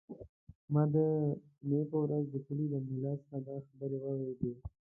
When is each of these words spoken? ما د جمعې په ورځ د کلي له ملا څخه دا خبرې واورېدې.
ما 0.73 0.83
د 0.93 0.95
جمعې 1.59 1.81
په 1.91 1.97
ورځ 2.03 2.23
د 2.33 2.35
کلي 2.45 2.65
له 2.73 2.77
ملا 2.91 3.13
څخه 3.21 3.37
دا 3.47 3.55
خبرې 3.67 3.97
واورېدې. 4.01 4.51